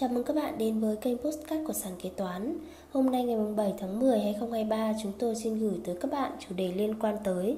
Chào 0.00 0.08
mừng 0.08 0.24
các 0.24 0.36
bạn 0.36 0.58
đến 0.58 0.80
với 0.80 0.96
kênh 0.96 1.18
Postcard 1.18 1.66
của 1.66 1.72
Sàn 1.72 1.92
Kế 2.02 2.10
Toán 2.16 2.58
Hôm 2.92 3.10
nay 3.10 3.24
ngày 3.24 3.36
7 3.56 3.74
tháng 3.78 4.00
10 4.00 4.20
2023 4.20 4.92
chúng 5.02 5.12
tôi 5.18 5.34
xin 5.34 5.58
gửi 5.58 5.78
tới 5.84 5.96
các 6.00 6.10
bạn 6.10 6.32
chủ 6.38 6.54
đề 6.54 6.72
liên 6.72 6.94
quan 7.00 7.16
tới 7.24 7.56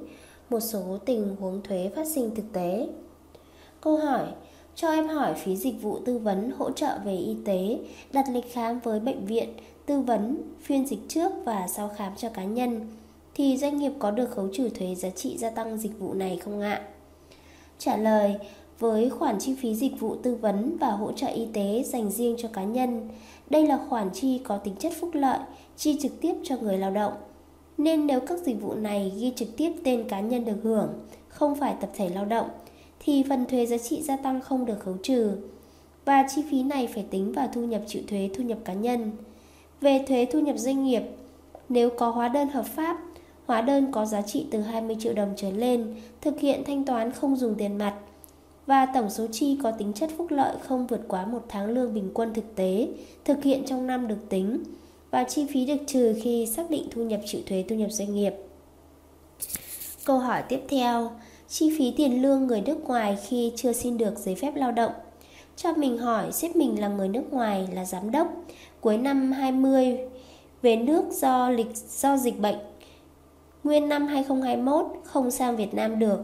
một 0.50 0.61
số 0.61 0.98
tình 1.04 1.37
huống 1.40 1.62
thuế 1.62 1.90
phát 1.96 2.06
sinh 2.06 2.34
thực 2.34 2.53
tế 2.53 2.88
Câu 3.80 3.96
hỏi 3.96 4.26
Cho 4.74 4.90
em 4.90 5.08
hỏi 5.08 5.34
phí 5.34 5.56
dịch 5.56 5.82
vụ 5.82 5.98
tư 5.98 6.18
vấn 6.18 6.50
hỗ 6.50 6.71
trợ 6.71 6.98
về 7.04 7.16
y 7.16 7.37
tế, 7.45 7.79
đặt 8.12 8.24
lịch 8.32 8.52
khám 8.52 8.80
với 8.80 9.00
bệnh 9.00 9.26
viện, 9.26 9.48
tư 9.86 10.00
vấn, 10.00 10.42
phiên 10.62 10.86
dịch 10.86 11.00
trước 11.08 11.32
và 11.44 11.68
sau 11.68 11.90
khám 11.96 12.16
cho 12.16 12.28
cá 12.28 12.44
nhân 12.44 12.86
thì 13.34 13.56
doanh 13.56 13.78
nghiệp 13.78 13.92
có 13.98 14.10
được 14.10 14.30
khấu 14.30 14.48
trừ 14.52 14.68
thuế 14.68 14.94
giá 14.94 15.10
trị 15.10 15.38
gia 15.38 15.50
tăng 15.50 15.78
dịch 15.78 15.98
vụ 15.98 16.14
này 16.14 16.38
không 16.45 16.60
ạ? 16.60 16.82
Trả 17.78 17.96
lời 17.96 18.36
với 18.80 19.10
khoản 19.10 19.38
chi 19.38 19.55
phí 19.55 19.74
dịch 19.74 20.01
vụ 20.01 20.16
tư 20.16 20.34
vấn 20.34 20.77
và 20.80 20.91
hỗ 20.91 21.12
trợ 21.12 21.27
y 21.27 21.46
tế 21.52 21.83
dành 21.87 22.10
riêng 22.10 22.37
cho 22.38 22.48
cá 22.52 22.65
nhân. 22.65 23.09
Đây 23.51 23.66
là 23.66 23.78
khoản 23.88 24.10
chi 24.12 24.41
có 24.45 24.56
tính 24.56 24.74
chất 24.78 24.92
phúc 25.00 25.10
lợi, 25.12 25.38
chi 25.77 25.98
trực 26.02 26.20
tiếp 26.20 26.34
cho 26.42 26.56
người 26.56 26.78
lao 26.78 26.90
động. 26.90 27.12
Nên 27.78 28.06
nếu 28.06 28.20
các 28.20 28.38
dịch 28.38 28.62
vụ 28.62 28.74
này 28.74 29.12
ghi 29.18 29.32
trực 29.37 29.56
tiếp 29.56 29.73
tên 29.84 30.09
cá 30.09 30.20
nhân 30.20 30.45
được 30.45 30.56
hưởng, 30.62 30.88
không 31.28 31.54
phải 31.54 31.74
tập 31.80 31.90
thể 31.96 32.09
lao 32.09 32.24
động, 32.24 32.48
thì 33.01 33.24
phần 33.28 33.46
thuế 33.46 33.66
giá 33.66 33.78
trị 33.78 34.02
gia 34.02 34.16
tăng 34.16 34.40
không 34.40 34.66
được 34.66 34.80
khấu 34.80 34.96
trừ. 35.02 35.37
Và 36.04 36.26
chi 36.34 36.42
phí 36.51 36.62
này 36.62 36.87
phải 36.87 37.04
tính 37.10 37.32
vào 37.32 37.48
thu 37.52 37.60
nhập 37.65 37.82
chịu 37.87 38.02
thuế 38.09 38.30
thu 38.34 38.45
nhập 38.45 38.59
cá 38.65 38.73
nhân. 38.73 39.10
Về 39.80 40.04
thuế 40.09 40.26
thu 40.32 40.40
nhập 40.40 40.59
doanh 40.59 40.84
nghiệp, 40.84 41.02
nếu 41.68 41.90
có 41.90 42.10
hóa 42.10 42.28
đơn 42.28 42.48
hợp 42.48 42.66
pháp, 42.66 42.96
hóa 43.46 43.60
đơn 43.60 43.92
có 43.92 44.06
giá 44.06 44.23
trị 44.23 44.46
từ 44.51 44.60
20 44.60 44.96
triệu 45.01 45.15
đồng 45.15 45.32
trở 45.37 45.51
lên, 45.51 45.95
thực 46.20 46.40
hiện 46.40 46.62
thanh 46.66 46.84
toán 46.84 47.12
không 47.12 47.37
dùng 47.37 47.54
tiền 47.54 47.78
mặt– 47.78 47.95
và 48.66 48.87
tổng 48.87 49.10
số 49.10 49.27
chi 49.32 49.59
có 49.62 49.70
tính 49.70 49.92
chất 49.92 50.10
phúc 50.16 50.27
lợi 50.30 50.56
không 50.62 50.87
vượt 50.87 51.01
quá 51.09 51.27
một 51.27 51.42
tháng 51.48 51.66
lương 51.66 51.95
bình 51.95 52.10
quân 52.14 52.34
thực 52.34 52.55
tế 52.56 52.88
thực 53.24 53.42
hiện 53.42 53.64
trong 53.66 53.87
năm 53.87 54.09
được 54.09 54.28
tính 54.28 54.62
và 55.10 55.24
chi 55.24 55.46
phí 55.51 55.66
được 55.66 55.82
trừ 55.87 56.15
khi 56.23 56.46
xác 56.46 56.71
định 56.71 56.88
thu 56.90 57.04
nhập 57.04 57.21
chịu 57.26 57.40
thuế 57.46 57.65
thu 57.68 57.76
nhập 57.76 57.90
doanh 57.90 58.15
nghiệp. 58.15 58.32
Câu 60.04 60.18
hỏi 60.18 60.43
tiếp 60.49 60.60
theo, 60.68 61.10
chi 61.49 61.74
phí 61.79 61.95
tiền 61.96 62.23
lương 62.23 62.46
người 62.46 62.60
nước 62.60 62.84
ngoài 62.84 63.18
khi 63.29 63.52
chưa 63.57 63.73
xin 63.73 63.99
được 63.99 64.19
giấy 64.19 64.34
phép 64.34 64.53
lao 64.57 64.73
động. 64.73 64.93
Cho 65.56 65.73
mình 65.73 65.99
hỏi, 65.99 66.33
xếp 66.33 66.56
mình 66.56 66.81
là 66.81 66.89
người 66.89 67.09
nước 67.09 67.33
ngoài 67.33 67.69
là 67.73 67.84
giám 67.84 68.11
đốc, 68.11 68.29
cuối 68.81 68.99
năm 68.99 69.33
20 69.33 69.99
về 70.62 70.77
nước 70.77 71.05
do 71.11 71.51
lịch 71.51 71.77
do 71.89 72.17
dịch 72.17 72.41
bệnh. 72.41 72.59
Nguyên 73.65 73.89
năm 73.89 74.06
2021 74.06 74.87
không 75.05 75.31
sang 75.31 75.56
Việt 75.56 75.75
Nam 75.75 75.99
được 75.99 76.21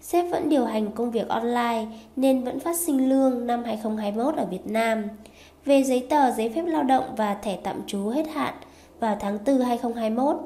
Sếp 0.00 0.30
vẫn 0.30 0.48
điều 0.48 0.64
hành 0.64 0.90
công 0.92 1.10
việc 1.10 1.28
online 1.28 1.86
nên 2.16 2.44
vẫn 2.44 2.60
phát 2.60 2.76
sinh 2.76 3.08
lương 3.08 3.46
năm 3.46 3.64
2021 3.64 4.34
ở 4.34 4.46
Việt 4.46 4.66
Nam. 4.66 5.04
Về 5.64 5.82
giấy 5.82 6.06
tờ 6.10 6.30
giấy 6.30 6.48
phép 6.54 6.62
lao 6.66 6.82
động 6.82 7.04
và 7.16 7.34
thẻ 7.34 7.58
tạm 7.62 7.76
trú 7.86 8.08
hết 8.08 8.28
hạn 8.28 8.54
vào 9.00 9.16
tháng 9.20 9.38
4 9.46 9.60
2021. 9.60 10.36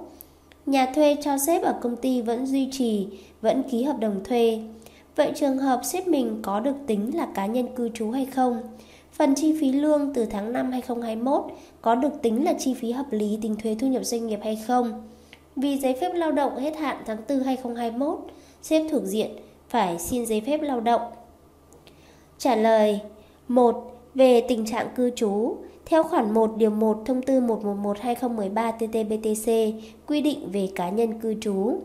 Nhà 0.67 0.87
thuê 0.95 1.17
cho 1.23 1.39
sếp 1.39 1.63
ở 1.63 1.75
công 1.81 1.97
ty 1.97 2.23
vẫn 2.23 2.47
duy 2.47 2.69
trì, 2.73 3.09
vẫn 3.41 3.63
ký 3.71 3.83
hợp 3.83 3.99
đồng 3.99 4.25
thuê. 4.25 4.61
Vậy 5.17 5.33
trường 5.35 5.59
hợp 5.59 5.81
sếp 5.85 6.09
mình 6.09 6.39
có 6.43 6.61
được 6.61 6.77
tính 6.87 7.17
là 7.17 7.27
cá 7.35 7.47
nhân 7.47 7.67
cư 7.77 7.89
trú 7.95 8.11
hay 8.11 8.27
không? 8.27 8.63
Phần 9.13 9.35
chi 9.35 9.57
phí 9.61 9.73
lương 9.73 10.15
từ 10.15 10.25
tháng 10.25 10.53
5 10.53 10.71
2021 10.71 11.45
có 11.83 11.95
được 11.95 12.23
tính 12.23 12.45
là 12.45 12.53
chi 12.59 12.75
phí 12.75 12.93
hợp 12.93 13.07
lý 13.11 13.39
tính 13.43 13.57
thuế 13.63 13.77
thu 13.81 13.87
nhập 13.87 14.05
doanh 14.05 14.27
nghiệp 14.27 14.41
hay 14.43 14.59
không? 14.67 15.09
Vì 15.57 15.79
giấy 15.79 15.97
phép 16.01 16.13
lao 16.15 16.33
động 16.33 16.57
hết 16.57 16.77
hạn 16.77 16.97
tháng 17.07 17.19
4 17.29 17.41
2021, 17.41 18.19
xếp 18.63 18.87
thuộc 18.91 19.03
diện 19.05 19.31
phải 19.69 19.99
xin 19.99 20.27
giấy 20.27 20.43
phép 20.47 20.59
lao 20.63 20.81
động. 20.81 21.03
Trả 22.39 22.57
lời 22.57 23.01
1. 23.49 23.89
Về 24.15 24.41
tình 24.49 24.67
trạng 24.67 24.89
cư 24.97 25.11
trú, 25.11 25.57
theo 25.87 26.03
khoản 26.03 26.35
1 26.35 26.57
điều 26.57 26.71
1 26.71 27.03
thông 27.07 27.23
tư 27.23 27.41
111-2013-TT-BTC 27.41 29.73
quy 30.07 30.21
định 30.21 30.51
về 30.53 30.69
cá 30.75 30.91
nhân 30.91 31.21
cư 31.21 31.35
trú. 31.41 31.77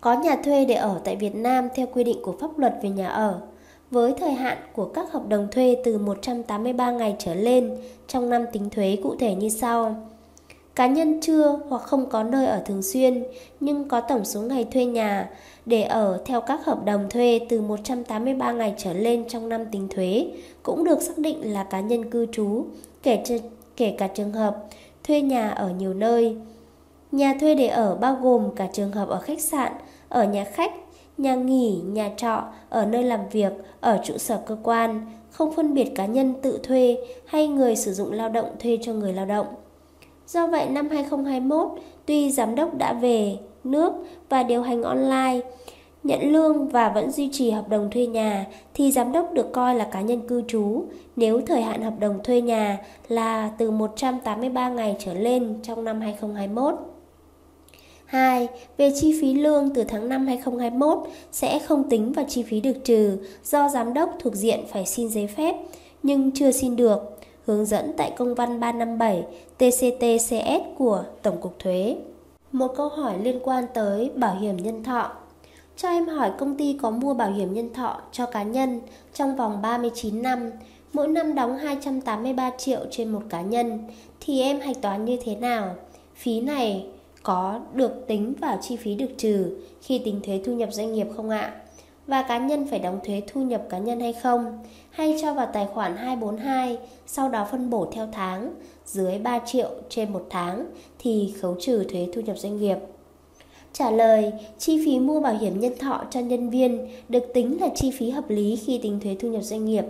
Có 0.00 0.20
nhà 0.20 0.36
thuê 0.44 0.64
để 0.64 0.74
ở 0.74 1.00
tại 1.04 1.16
Việt 1.16 1.34
Nam 1.34 1.68
theo 1.74 1.86
quy 1.92 2.04
định 2.04 2.18
của 2.22 2.34
pháp 2.40 2.58
luật 2.58 2.74
về 2.82 2.90
nhà 2.90 3.08
ở, 3.08 3.40
với 3.90 4.14
thời 4.18 4.32
hạn 4.32 4.58
của 4.72 4.84
các 4.84 5.12
hợp 5.12 5.28
đồng 5.28 5.48
thuê 5.52 5.76
từ 5.84 5.98
183 5.98 6.90
ngày 6.90 7.16
trở 7.18 7.34
lên 7.34 7.76
trong 8.06 8.30
năm 8.30 8.44
tính 8.52 8.70
thuế 8.70 8.96
cụ 9.02 9.14
thể 9.18 9.34
như 9.34 9.48
sau. 9.48 9.96
Cá 10.76 10.86
nhân 10.86 11.20
chưa 11.20 11.58
hoặc 11.68 11.82
không 11.82 12.08
có 12.08 12.22
nơi 12.22 12.46
ở 12.46 12.62
thường 12.66 12.82
xuyên 12.82 13.24
nhưng 13.60 13.88
có 13.88 14.00
tổng 14.00 14.24
số 14.24 14.40
ngày 14.40 14.64
thuê 14.64 14.84
nhà 14.84 15.30
để 15.66 15.82
ở 15.82 16.20
theo 16.24 16.40
các 16.40 16.64
hợp 16.64 16.84
đồng 16.84 17.10
thuê 17.10 17.40
từ 17.48 17.60
183 17.60 18.52
ngày 18.52 18.74
trở 18.78 18.92
lên 18.92 19.24
trong 19.28 19.48
năm 19.48 19.64
tính 19.72 19.88
thuế 19.88 20.26
cũng 20.62 20.84
được 20.84 21.02
xác 21.02 21.18
định 21.18 21.52
là 21.52 21.64
cá 21.64 21.80
nhân 21.80 22.10
cư 22.10 22.26
trú, 22.32 22.64
kể, 23.02 23.22
kể 23.76 23.94
cả 23.98 24.06
trường 24.06 24.32
hợp 24.32 24.56
thuê 25.04 25.20
nhà 25.20 25.50
ở 25.50 25.70
nhiều 25.70 25.94
nơi. 25.94 26.36
Nhà 27.12 27.34
thuê 27.40 27.54
để 27.54 27.66
ở 27.66 27.94
bao 27.94 28.18
gồm 28.22 28.54
cả 28.56 28.68
trường 28.72 28.92
hợp 28.92 29.08
ở 29.08 29.20
khách 29.20 29.40
sạn, 29.40 29.72
ở 30.08 30.24
nhà 30.24 30.44
khách, 30.44 30.72
nhà 31.18 31.34
nghỉ, 31.34 31.80
nhà 31.86 32.10
trọ, 32.16 32.44
ở 32.68 32.86
nơi 32.86 33.02
làm 33.02 33.20
việc, 33.28 33.52
ở 33.80 34.00
trụ 34.04 34.18
sở 34.18 34.40
cơ 34.46 34.56
quan, 34.62 35.06
không 35.30 35.52
phân 35.52 35.74
biệt 35.74 35.92
cá 35.94 36.06
nhân 36.06 36.34
tự 36.42 36.60
thuê 36.62 36.96
hay 37.26 37.48
người 37.48 37.76
sử 37.76 37.92
dụng 37.92 38.12
lao 38.12 38.28
động 38.28 38.48
thuê 38.58 38.78
cho 38.82 38.92
người 38.92 39.12
lao 39.12 39.26
động. 39.26 39.46
Do 40.26 40.46
vậy 40.46 40.68
năm 40.68 40.88
2021, 40.90 41.68
tuy 42.06 42.30
giám 42.30 42.54
đốc 42.54 42.74
đã 42.74 42.92
về 42.92 43.36
nước 43.64 43.92
và 44.28 44.42
điều 44.42 44.62
hành 44.62 44.82
online, 44.82 45.40
nhận 46.02 46.32
lương 46.32 46.68
và 46.68 46.88
vẫn 46.88 47.10
duy 47.10 47.28
trì 47.32 47.50
hợp 47.50 47.68
đồng 47.68 47.90
thuê 47.90 48.06
nhà 48.06 48.46
thì 48.74 48.92
giám 48.92 49.12
đốc 49.12 49.32
được 49.32 49.52
coi 49.52 49.74
là 49.74 49.88
cá 49.92 50.00
nhân 50.00 50.20
cư 50.28 50.42
trú 50.48 50.84
nếu 51.16 51.40
thời 51.46 51.62
hạn 51.62 51.82
hợp 51.82 51.94
đồng 52.00 52.18
thuê 52.24 52.40
nhà 52.40 52.78
là 53.08 53.50
từ 53.58 53.70
183 53.70 54.68
ngày 54.68 54.96
trở 54.98 55.14
lên 55.14 55.54
trong 55.62 55.84
năm 55.84 56.00
2021. 56.00 56.74
2. 58.06 58.48
Về 58.76 58.92
chi 59.00 59.18
phí 59.20 59.34
lương 59.34 59.74
từ 59.74 59.84
tháng 59.84 60.08
5 60.08 60.26
2021 60.26 60.98
sẽ 61.32 61.58
không 61.58 61.90
tính 61.90 62.12
vào 62.12 62.24
chi 62.28 62.42
phí 62.42 62.60
được 62.60 62.84
trừ 62.84 63.18
do 63.44 63.68
giám 63.68 63.94
đốc 63.94 64.10
thuộc 64.18 64.34
diện 64.34 64.60
phải 64.68 64.86
xin 64.86 65.08
giấy 65.08 65.26
phép 65.26 65.56
nhưng 66.02 66.30
chưa 66.32 66.50
xin 66.52 66.76
được 66.76 67.15
hướng 67.46 67.66
dẫn 67.66 67.92
tại 67.96 68.12
công 68.16 68.34
văn 68.34 68.60
357 68.60 69.24
TCTCS 69.58 70.78
của 70.78 71.04
Tổng 71.22 71.40
cục 71.40 71.58
Thuế. 71.58 71.96
Một 72.52 72.68
câu 72.76 72.88
hỏi 72.88 73.18
liên 73.22 73.40
quan 73.42 73.64
tới 73.74 74.10
bảo 74.14 74.34
hiểm 74.34 74.56
nhân 74.56 74.84
thọ. 74.84 75.12
Cho 75.76 75.88
em 75.88 76.06
hỏi 76.08 76.30
công 76.38 76.56
ty 76.56 76.78
có 76.82 76.90
mua 76.90 77.14
bảo 77.14 77.32
hiểm 77.32 77.54
nhân 77.54 77.74
thọ 77.74 78.00
cho 78.12 78.26
cá 78.26 78.42
nhân 78.42 78.80
trong 79.14 79.36
vòng 79.36 79.62
39 79.62 80.22
năm, 80.22 80.50
mỗi 80.92 81.08
năm 81.08 81.34
đóng 81.34 81.56
283 81.56 82.50
triệu 82.58 82.80
trên 82.90 83.08
một 83.08 83.22
cá 83.28 83.40
nhân, 83.40 83.78
thì 84.20 84.40
em 84.40 84.60
hạch 84.60 84.82
toán 84.82 85.04
như 85.04 85.18
thế 85.24 85.36
nào? 85.36 85.74
Phí 86.14 86.40
này 86.40 86.86
có 87.22 87.60
được 87.74 88.06
tính 88.06 88.34
vào 88.40 88.58
chi 88.62 88.76
phí 88.76 88.94
được 88.94 89.10
trừ 89.16 89.56
khi 89.82 89.98
tính 89.98 90.20
thuế 90.24 90.40
thu 90.44 90.52
nhập 90.52 90.68
doanh 90.72 90.92
nghiệp 90.92 91.06
không 91.16 91.30
ạ? 91.30 91.54
Và 92.06 92.22
cá 92.22 92.38
nhân 92.38 92.66
phải 92.70 92.78
đóng 92.78 93.00
thuế 93.04 93.22
thu 93.26 93.40
nhập 93.40 93.62
cá 93.68 93.78
nhân 93.78 94.00
hay 94.00 94.12
không, 94.12 94.58
hay 94.90 95.16
cho 95.22 95.34
vào 95.34 95.48
tài 95.52 95.66
khoản 95.66 95.96
242, 95.96 96.78
sau 97.06 97.28
đó 97.28 97.46
phân 97.50 97.70
bổ 97.70 97.86
theo 97.92 98.08
tháng, 98.12 98.54
dưới 98.86 99.18
3 99.18 99.38
triệu 99.46 99.70
trên 99.88 100.12
một 100.12 100.26
tháng 100.30 100.66
thì 100.98 101.34
khấu 101.40 101.56
trừ 101.60 101.84
thuế 101.84 102.08
thu 102.12 102.20
nhập 102.20 102.38
doanh 102.38 102.58
nghiệp. 102.58 102.78
Trả 103.72 103.90
lời, 103.90 104.32
chi 104.58 104.84
phí 104.84 104.98
mua 104.98 105.20
bảo 105.20 105.34
hiểm 105.34 105.60
nhân 105.60 105.72
thọ 105.78 106.04
cho 106.10 106.20
nhân 106.20 106.50
viên 106.50 106.88
được 107.08 107.24
tính 107.34 107.60
là 107.60 107.68
chi 107.74 107.90
phí 107.90 108.10
hợp 108.10 108.30
lý 108.30 108.56
khi 108.56 108.78
tính 108.78 109.00
thuế 109.00 109.16
thu 109.20 109.28
nhập 109.28 109.42
doanh 109.42 109.64
nghiệp, 109.64 109.84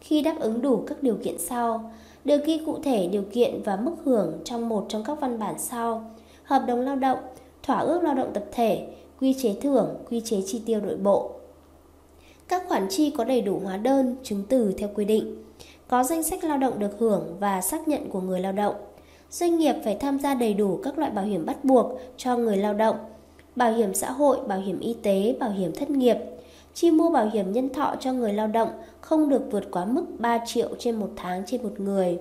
khi 0.00 0.22
đáp 0.22 0.36
ứng 0.40 0.62
đủ 0.62 0.84
các 0.86 1.02
điều 1.02 1.16
kiện 1.24 1.38
sau, 1.38 1.90
được 2.24 2.44
ghi 2.44 2.60
cụ 2.66 2.78
thể 2.82 3.06
điều 3.06 3.24
kiện 3.32 3.62
và 3.62 3.76
mức 3.76 3.94
hưởng 4.04 4.40
trong 4.44 4.68
một 4.68 4.86
trong 4.88 5.04
các 5.04 5.20
văn 5.20 5.38
bản 5.38 5.54
sau: 5.58 6.10
hợp 6.44 6.62
đồng 6.66 6.80
lao 6.80 6.96
động, 6.96 7.18
thỏa 7.62 7.78
ước 7.78 8.02
lao 8.02 8.14
động 8.14 8.30
tập 8.34 8.44
thể, 8.52 8.86
quy 9.20 9.34
chế 9.34 9.54
thưởng, 9.60 9.88
quy 10.10 10.20
chế 10.20 10.42
chi 10.46 10.62
tiêu 10.66 10.80
nội 10.80 10.96
bộ. 10.96 11.30
Khoản 12.80 12.90
chi 12.90 13.10
có 13.10 13.24
đầy 13.24 13.40
đủ 13.40 13.60
hóa 13.64 13.76
đơn, 13.76 14.16
chứng 14.22 14.42
từ 14.48 14.72
theo 14.78 14.88
quy 14.94 15.04
định. 15.04 15.44
Có 15.88 16.04
danh 16.04 16.22
sách 16.22 16.44
lao 16.44 16.58
động 16.58 16.78
được 16.78 16.98
hưởng 16.98 17.36
và 17.40 17.60
xác 17.60 17.88
nhận 17.88 18.10
của 18.10 18.20
người 18.20 18.40
lao 18.40 18.52
động. 18.52 18.74
Doanh 19.30 19.58
nghiệp 19.58 19.74
phải 19.84 19.96
tham 20.00 20.18
gia 20.18 20.34
đầy 20.34 20.54
đủ 20.54 20.80
các 20.82 20.98
loại 20.98 21.10
bảo 21.10 21.24
hiểm 21.24 21.46
bắt 21.46 21.64
buộc 21.64 22.00
cho 22.16 22.36
người 22.36 22.56
lao 22.56 22.74
động, 22.74 22.96
bảo 23.56 23.72
hiểm 23.72 23.94
xã 23.94 24.10
hội, 24.10 24.38
bảo 24.48 24.60
hiểm 24.60 24.80
y 24.80 24.96
tế, 25.02 25.36
bảo 25.40 25.50
hiểm 25.50 25.72
thất 25.72 25.90
nghiệp. 25.90 26.16
Chi 26.74 26.90
mua 26.90 27.10
bảo 27.10 27.30
hiểm 27.32 27.52
nhân 27.52 27.68
thọ 27.68 27.94
cho 28.00 28.12
người 28.12 28.32
lao 28.32 28.46
động 28.46 28.68
không 29.00 29.28
được 29.28 29.42
vượt 29.50 29.64
quá 29.70 29.84
mức 29.84 30.04
3 30.18 30.38
triệu 30.46 30.68
trên 30.78 30.96
một 30.96 31.10
tháng 31.16 31.42
trên 31.46 31.62
một 31.62 31.80
người. 31.80 32.18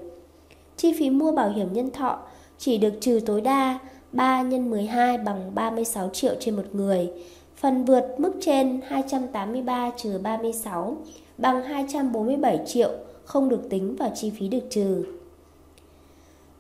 Chi 0.78 0.94
phí 1.00 1.10
mua 1.10 1.31
bảo 1.31 1.50
hiểm 1.50 1.74
nhân 1.74 1.92
thọ 1.92 2.19
chỉ 2.57 2.78
được 2.78 2.94
trừ 3.01 3.19
tối 3.25 3.42
đa 3.42 3.80
3 4.12 4.44
x 4.51 4.54
12 4.54 5.18
bằng 5.18 5.56
36 5.56 6.10
triệu 6.10 6.33
trên 6.39 6.56
một 6.56 6.66
người 6.74 7.10
Phần 7.59 7.85
vượt 7.85 8.15
mức 8.17 8.31
trên 8.41 8.79
283 8.88 9.91
trừ 9.97 10.19
36 10.23 10.97
bằng 11.38 11.63
247 11.63 12.59
triệu 12.65 12.89
không 13.23 13.50
được 13.50 13.69
tính 13.69 13.95
vào 13.95 14.11
chi 14.15 14.29
phí 14.29 14.47
được 14.47 14.63
trừ. 14.69 15.06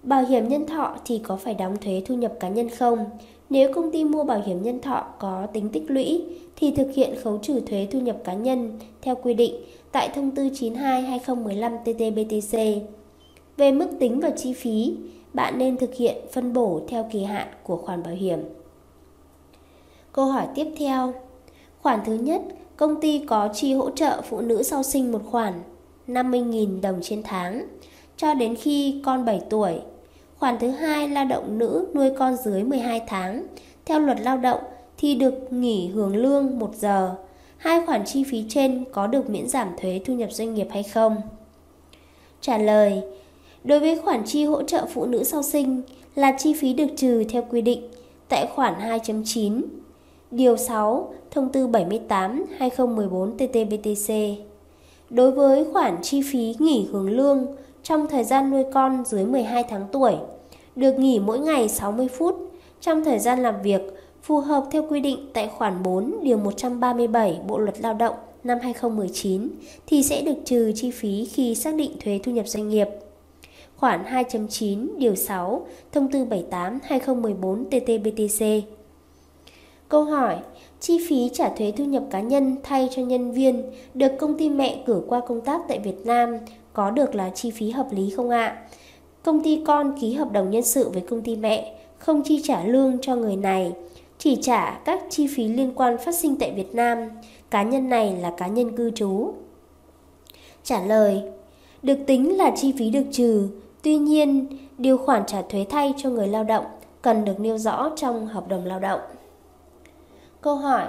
Bảo 0.03 0.25
hiểm 0.25 0.47
nhân 0.47 0.67
thọ 0.67 0.95
thì 1.05 1.21
có 1.23 1.35
phải 1.35 1.53
đóng 1.53 1.77
thuế 1.77 2.01
thu 2.05 2.15
nhập 2.15 2.33
cá 2.39 2.49
nhân 2.49 2.69
không? 2.69 3.05
Nếu 3.49 3.73
công 3.73 3.91
ty 3.91 4.03
mua 4.03 4.23
bảo 4.23 4.41
hiểm 4.45 4.63
nhân 4.63 4.81
thọ 4.81 5.05
có 5.19 5.47
tính 5.53 5.69
tích 5.69 5.83
lũy 5.87 6.25
thì 6.55 6.71
thực 6.71 6.93
hiện 6.93 7.15
khấu 7.23 7.37
trừ 7.37 7.59
thuế 7.59 7.87
thu 7.91 7.99
nhập 7.99 8.17
cá 8.23 8.33
nhân 8.33 8.79
theo 9.01 9.15
quy 9.15 9.33
định 9.33 9.55
tại 9.91 10.09
thông 10.15 10.31
tư 10.31 10.49
92/2015/TT-BTC. 10.49 12.79
Về 13.57 13.71
mức 13.71 13.87
tính 13.99 14.19
và 14.19 14.29
chi 14.29 14.53
phí, 14.53 14.95
bạn 15.33 15.57
nên 15.57 15.77
thực 15.77 15.95
hiện 15.95 16.15
phân 16.31 16.53
bổ 16.53 16.81
theo 16.87 17.09
kỳ 17.11 17.23
hạn 17.23 17.47
của 17.63 17.77
khoản 17.77 18.03
bảo 18.03 18.13
hiểm. 18.13 18.39
Câu 20.19 20.27
hỏi 20.27 20.47
tiếp 20.55 20.67
theo. 20.77 21.13
Khoản 21.81 21.99
thứ 22.05 22.13
nhất, 22.13 22.41
công 22.77 23.01
ty 23.01 23.19
có 23.27 23.49
chi 23.53 23.73
hỗ 23.73 23.89
trợ 23.89 24.21
phụ 24.21 24.41
nữ 24.41 24.63
sau 24.63 24.83
sinh 24.83 25.11
một 25.11 25.21
khoản 25.25 25.53
50.000 26.07 26.81
đồng 26.81 26.99
trên 27.01 27.23
tháng 27.23 27.67
cho 28.17 28.33
đến 28.33 28.55
khi 28.55 29.01
con 29.05 29.25
7 29.25 29.41
tuổi. 29.49 29.73
Khoản 30.37 30.59
thứ 30.59 30.69
hai, 30.69 31.09
lao 31.09 31.25
động 31.25 31.57
nữ 31.57 31.87
nuôi 31.93 32.11
con 32.17 32.35
dưới 32.35 32.63
12 32.63 33.01
tháng. 33.07 33.47
Theo 33.85 33.99
luật 33.99 34.21
lao 34.21 34.37
động 34.37 34.59
thì 34.97 35.15
được 35.15 35.53
nghỉ 35.53 35.87
hưởng 35.87 36.15
lương 36.15 36.59
1 36.59 36.71
giờ. 36.75 37.15
Hai 37.57 37.85
khoản 37.85 38.05
chi 38.05 38.23
phí 38.23 38.45
trên 38.49 38.85
có 38.91 39.07
được 39.07 39.29
miễn 39.29 39.49
giảm 39.49 39.69
thuế 39.81 40.01
thu 40.05 40.13
nhập 40.13 40.31
doanh 40.31 40.53
nghiệp 40.53 40.67
hay 40.71 40.83
không? 40.83 41.15
Trả 42.41 42.57
lời, 42.57 43.01
đối 43.63 43.79
với 43.79 43.97
khoản 43.97 44.23
chi 44.25 44.45
hỗ 44.45 44.63
trợ 44.63 44.85
phụ 44.93 45.05
nữ 45.05 45.23
sau 45.23 45.43
sinh 45.43 45.81
là 46.15 46.31
chi 46.37 46.53
phí 46.53 46.73
được 46.73 46.87
trừ 46.97 47.23
theo 47.29 47.43
quy 47.49 47.61
định 47.61 47.89
tại 48.29 48.47
khoản 48.55 48.73
2.9 48.73 49.61
Điều 50.31 50.57
6, 50.57 51.13
Thông 51.31 51.51
tư 51.51 51.67
78-2014-TT-BTC 51.67 54.35
Đối 55.09 55.31
với 55.31 55.65
khoản 55.73 55.97
chi 56.01 56.21
phí 56.31 56.55
nghỉ 56.59 56.87
hưởng 56.91 57.09
lương 57.09 57.45
trong 57.83 58.07
thời 58.07 58.23
gian 58.23 58.51
nuôi 58.51 58.63
con 58.73 59.03
dưới 59.05 59.25
12 59.25 59.63
tháng 59.69 59.87
tuổi, 59.91 60.15
được 60.75 60.99
nghỉ 60.99 61.19
mỗi 61.19 61.39
ngày 61.39 61.69
60 61.69 62.07
phút 62.07 62.51
trong 62.81 63.03
thời 63.03 63.19
gian 63.19 63.43
làm 63.43 63.61
việc 63.61 63.81
phù 64.23 64.39
hợp 64.39 64.65
theo 64.71 64.85
quy 64.89 64.99
định 64.99 65.29
tại 65.33 65.47
khoản 65.47 65.83
4 65.83 66.15
điều 66.23 66.37
137 66.37 67.39
Bộ 67.47 67.57
luật 67.57 67.81
Lao 67.81 67.93
động 67.93 68.15
năm 68.43 68.57
2019 68.61 69.49
thì 69.87 70.03
sẽ 70.03 70.21
được 70.21 70.35
trừ 70.45 70.71
chi 70.75 70.91
phí 70.91 71.25
khi 71.25 71.55
xác 71.55 71.75
định 71.75 71.91
thuế 72.03 72.19
thu 72.23 72.31
nhập 72.31 72.47
doanh 72.47 72.69
nghiệp. 72.69 72.87
Khoản 73.77 74.03
2.9 74.03 74.87
điều 74.97 75.15
6 75.15 75.67
Thông 75.91 76.11
tư 76.11 76.25
78 76.25 76.79
2014 76.83 77.69
TT-BTC 77.69 78.61
Câu 79.89 80.03
hỏi, 80.03 80.35
chi 80.79 80.99
phí 81.09 81.29
trả 81.33 81.49
thuế 81.49 81.73
thu 81.77 81.85
nhập 81.85 82.03
cá 82.09 82.21
nhân 82.21 82.55
thay 82.63 82.89
cho 82.91 83.01
nhân 83.01 83.31
viên 83.31 83.63
được 83.93 84.11
công 84.19 84.37
ty 84.37 84.49
mẹ 84.49 84.83
cử 84.85 85.01
qua 85.07 85.21
công 85.27 85.41
tác 85.41 85.61
tại 85.67 85.79
Việt 85.79 86.05
Nam 86.05 86.37
có 86.73 86.91
được 86.91 87.15
là 87.15 87.29
chi 87.29 87.51
phí 87.51 87.69
hợp 87.69 87.87
lý 87.91 88.09
không 88.09 88.29
ạ? 88.29 88.57
Công 89.23 89.43
ty 89.43 89.61
con 89.67 89.93
ký 90.01 90.13
hợp 90.13 90.31
đồng 90.31 90.49
nhân 90.49 90.63
sự 90.63 90.89
với 90.89 91.01
công 91.01 91.21
ty 91.21 91.35
mẹ, 91.35 91.75
không 91.97 92.23
chi 92.23 92.41
trả 92.43 92.63
lương 92.63 92.97
cho 93.01 93.15
người 93.15 93.35
này, 93.35 93.71
chỉ 94.17 94.35
trả 94.41 94.71
các 94.85 95.03
chi 95.09 95.27
phí 95.27 95.47
liên 95.47 95.71
quan 95.75 95.97
phát 95.97 96.15
sinh 96.15 96.35
tại 96.35 96.51
Việt 96.51 96.75
Nam. 96.75 96.97
Cá 97.49 97.63
nhân 97.63 97.89
này 97.89 98.15
là 98.21 98.33
cá 98.37 98.47
nhân 98.47 98.75
cư 98.75 98.91
trú. 98.91 99.33
Trả 100.63 100.81
lời, 100.83 101.21
được 101.83 101.97
tính 102.07 102.37
là 102.37 102.51
chi 102.55 102.73
phí 102.77 102.89
được 102.89 103.05
trừ, 103.11 103.47
tuy 103.83 103.97
nhiên 103.97 104.47
điều 104.77 104.97
khoản 104.97 105.23
trả 105.27 105.41
thuế 105.41 105.65
thay 105.69 105.93
cho 105.97 106.09
người 106.09 106.27
lao 106.27 106.43
động 106.43 106.65
cần 107.01 107.25
được 107.25 107.39
nêu 107.39 107.57
rõ 107.57 107.89
trong 107.95 108.27
hợp 108.27 108.47
đồng 108.47 108.65
lao 108.65 108.79
động. 108.79 108.99
Câu 110.41 110.55
hỏi 110.55 110.87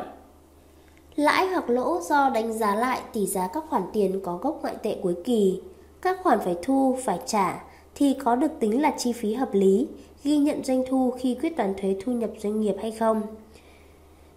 Lãi 1.16 1.46
hoặc 1.46 1.70
lỗ 1.70 2.00
do 2.00 2.30
đánh 2.30 2.52
giá 2.52 2.74
lại 2.74 3.00
tỷ 3.12 3.26
giá 3.26 3.48
các 3.54 3.64
khoản 3.68 3.82
tiền 3.92 4.20
có 4.24 4.36
gốc 4.36 4.58
ngoại 4.62 4.74
tệ 4.82 4.96
cuối 5.02 5.14
kỳ, 5.24 5.60
các 6.02 6.18
khoản 6.22 6.38
phải 6.40 6.56
thu, 6.62 6.98
phải 7.04 7.20
trả 7.26 7.64
thì 7.94 8.14
có 8.24 8.36
được 8.36 8.60
tính 8.60 8.82
là 8.82 8.94
chi 8.98 9.12
phí 9.12 9.34
hợp 9.34 9.48
lý, 9.52 9.88
ghi 10.24 10.36
nhận 10.36 10.64
doanh 10.64 10.84
thu 10.88 11.10
khi 11.18 11.34
quyết 11.34 11.56
toán 11.56 11.74
thuế 11.74 11.96
thu 12.04 12.12
nhập 12.12 12.30
doanh 12.38 12.60
nghiệp 12.60 12.74
hay 12.80 12.90
không? 12.90 13.22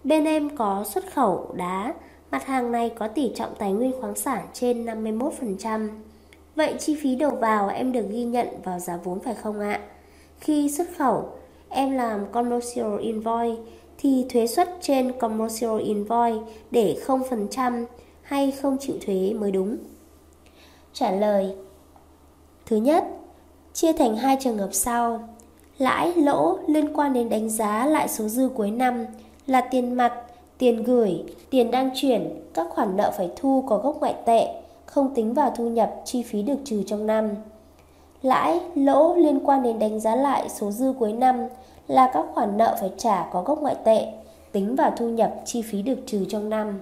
Bên 0.04 0.26
em 0.26 0.58
có 0.58 0.84
xuất 0.84 1.14
khẩu 1.14 1.52
đá, 1.56 1.94
mặt 2.32 2.46
hàng 2.46 2.72
này 2.72 2.90
có 2.90 3.08
tỷ 3.08 3.32
trọng 3.36 3.56
tài 3.58 3.72
nguyên 3.72 4.02
khoáng 4.02 4.16
sản 4.16 4.46
trên 4.54 4.86
51%. 4.86 5.90
Vậy 6.56 6.76
chi 6.80 6.98
phí 7.02 7.16
đầu 7.16 7.32
vào 7.32 7.70
em 7.70 7.92
được 7.92 8.06
ghi 8.10 8.24
nhận 8.24 8.48
vào 8.64 8.80
giá 8.80 8.98
vốn 9.04 9.20
phải 9.20 9.36
không 9.36 9.60
ạ? 9.60 9.80
Khi 10.40 10.72
xuất 10.72 10.88
khẩu, 10.98 11.30
em 11.70 11.92
làm 11.92 12.26
commercial 12.32 13.00
invoice 13.00 13.62
thì 14.04 14.26
thuế 14.30 14.48
suất 14.48 14.70
trên 14.82 15.12
commercial 15.12 15.82
invoice 15.82 16.38
để 16.72 16.98
0% 17.06 17.86
hay 18.22 18.52
không 18.52 18.78
chịu 18.80 18.96
thuế 19.06 19.34
mới 19.34 19.52
đúng. 19.52 19.78
Trả 20.94 21.12
lời 21.12 21.56
Thứ 22.66 22.76
nhất, 22.76 23.04
chia 23.74 23.94
thành 23.94 24.18
hai 24.18 24.38
trường 24.40 24.58
hợp 24.58 24.70
sau. 24.72 25.30
Lãi, 25.78 26.14
lỗ 26.14 26.58
liên 26.68 26.94
quan 26.94 27.14
đến 27.14 27.30
đánh 27.30 27.50
giá 27.50 27.86
lại 27.86 28.08
số 28.08 28.28
dư 28.28 28.50
cuối 28.56 28.72
năm 28.72 29.06
là 29.48 29.62
tiền 29.62 29.94
mặt, 29.94 30.14
tiền 30.58 30.84
gửi, 30.84 31.24
tiền 31.50 31.72
đang 31.72 31.90
chuyển, 31.96 32.42
các 32.54 32.68
khoản 32.70 32.98
nợ 32.98 33.14
phải 33.18 33.32
thu 33.36 33.64
có 33.68 33.78
gốc 33.78 33.98
ngoại 34.00 34.16
tệ, 34.26 34.48
không 34.86 35.16
tính 35.16 35.34
vào 35.34 35.54
thu 35.58 35.70
nhập 35.70 35.94
chi 36.06 36.24
phí 36.24 36.42
được 36.42 36.58
trừ 36.66 36.84
trong 36.88 37.08
năm. 37.08 37.30
Lãi, 38.24 38.60
lỗ 38.76 39.16
liên 39.16 39.40
quan 39.44 39.64
đến 39.64 39.80
đánh 39.80 40.00
giá 40.00 40.16
lại 40.16 40.50
số 40.50 40.72
dư 40.72 40.94
cuối 41.00 41.14
năm 41.14 41.48
là 41.88 42.12
các 42.14 42.26
khoản 42.34 42.58
nợ 42.58 42.78
phải 42.80 42.92
trả 42.98 43.28
có 43.32 43.42
gốc 43.42 43.62
ngoại 43.62 43.76
tệ, 43.84 44.08
tính 44.52 44.76
vào 44.76 44.94
thu 44.98 45.10
nhập 45.10 45.34
chi 45.46 45.62
phí 45.62 45.82
được 45.82 45.98
trừ 46.06 46.26
trong 46.30 46.50
năm. 46.50 46.80